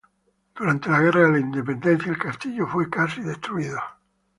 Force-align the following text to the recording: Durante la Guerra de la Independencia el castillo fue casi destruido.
Durante 0.55 0.89
la 0.89 0.99
Guerra 0.99 1.25
de 1.27 1.31
la 1.33 1.39
Independencia 1.39 2.09
el 2.11 2.17
castillo 2.17 2.65
fue 2.65 2.89
casi 2.89 3.21
destruido. 3.21 3.79